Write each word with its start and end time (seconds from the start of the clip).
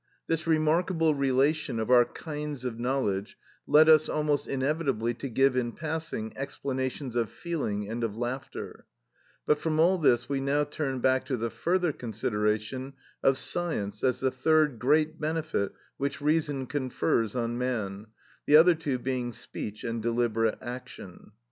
This 0.25 0.47
remarkable 0.47 1.13
relation 1.13 1.79
of 1.79 1.91
our 1.91 2.05
kinds 2.05 2.65
of 2.65 2.79
knowledge 2.79 3.37
led 3.67 3.87
us 3.87 4.09
almost 4.09 4.47
inevitably 4.47 5.13
to 5.13 5.29
give, 5.29 5.55
in 5.55 5.73
passing, 5.73 6.35
explanations 6.35 7.15
of 7.15 7.29
feeling 7.29 7.87
and 7.87 8.03
of 8.03 8.17
laughter, 8.17 8.87
but 9.45 9.59
from 9.59 9.79
all 9.79 9.99
this 9.99 10.27
we 10.27 10.41
now 10.41 10.63
turn 10.63 11.01
back 11.01 11.25
to 11.25 11.37
the 11.37 11.51
further 11.51 11.91
consideration 11.93 12.93
of 13.21 13.37
science 13.37 14.03
as 14.03 14.19
the 14.21 14.31
third 14.31 14.79
great 14.79 15.19
benefit 15.19 15.71
which 15.97 16.19
reason 16.19 16.65
confers 16.65 17.35
on 17.35 17.59
man, 17.59 18.07
the 18.47 18.55
other 18.55 18.73
two 18.73 18.97
being 18.97 19.31
speech 19.31 19.83
and 19.83 20.01
deliberate 20.01 20.57
action. 20.63 21.31